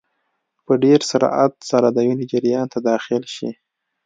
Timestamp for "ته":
2.73-2.79